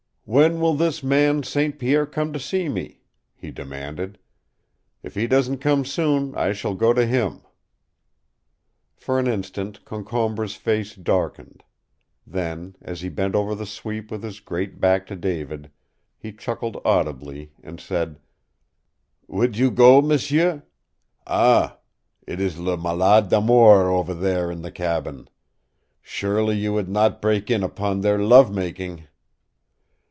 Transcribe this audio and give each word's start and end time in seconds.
"When 0.23 0.61
will 0.61 0.75
this 0.75 1.03
man 1.03 1.43
St. 1.43 1.77
Pierre 1.77 2.05
come 2.05 2.31
to 2.31 2.39
see 2.39 2.69
me?" 2.69 3.01
he 3.35 3.51
demanded. 3.51 4.17
"If 5.03 5.13
he 5.15 5.27
doesn't 5.27 5.57
come 5.57 5.83
soon, 5.83 6.33
I 6.35 6.53
shall 6.53 6.73
go 6.73 6.93
to 6.93 7.05
him." 7.05 7.41
For 8.95 9.19
an 9.19 9.27
instant 9.27 9.83
Concombre's 9.83 10.55
face 10.55 10.95
darkened. 10.95 11.65
Then, 12.25 12.77
as 12.81 13.01
he 13.01 13.09
bent 13.09 13.35
over 13.35 13.53
the 13.55 13.65
sweep 13.65 14.09
with 14.09 14.23
his 14.23 14.39
great 14.39 14.79
back 14.79 15.05
to 15.07 15.17
David, 15.17 15.69
he 16.17 16.31
chuckled 16.31 16.79
audibly, 16.85 17.51
and 17.61 17.81
said: 17.81 18.17
"Would 19.27 19.57
you 19.57 19.69
go, 19.69 20.01
m'sieu? 20.01 20.61
Ah 21.27 21.79
it 22.25 22.39
is 22.39 22.57
le 22.57 22.77
malade 22.77 23.27
d'amour 23.27 23.89
over 23.89 24.13
there 24.13 24.49
in 24.49 24.61
the 24.61 24.71
cabin. 24.71 25.27
Surely 26.01 26.55
you 26.55 26.71
would 26.71 26.87
not 26.89 27.21
break 27.21 27.51
in 27.51 27.63
upon 27.63 27.99
their 27.99 28.19
love 28.19 28.53
making?" 28.53 29.07